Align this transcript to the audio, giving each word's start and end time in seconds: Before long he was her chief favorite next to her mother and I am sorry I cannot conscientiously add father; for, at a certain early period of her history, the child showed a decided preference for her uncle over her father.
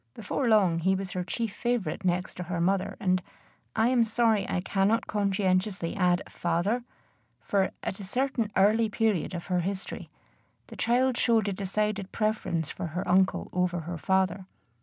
Before 0.15 0.49
long 0.49 0.79
he 0.79 0.95
was 0.95 1.11
her 1.11 1.23
chief 1.23 1.53
favorite 1.55 2.03
next 2.03 2.33
to 2.37 2.43
her 2.45 2.59
mother 2.59 2.97
and 2.99 3.21
I 3.75 3.89
am 3.89 4.03
sorry 4.03 4.49
I 4.49 4.59
cannot 4.59 5.05
conscientiously 5.05 5.95
add 5.95 6.23
father; 6.27 6.83
for, 7.39 7.69
at 7.83 7.99
a 7.99 8.03
certain 8.03 8.51
early 8.55 8.89
period 8.89 9.35
of 9.35 9.45
her 9.45 9.59
history, 9.59 10.09
the 10.65 10.75
child 10.75 11.17
showed 11.17 11.47
a 11.49 11.53
decided 11.53 12.11
preference 12.11 12.71
for 12.71 12.87
her 12.97 13.07
uncle 13.07 13.47
over 13.53 13.81
her 13.81 13.99
father. 13.99 14.47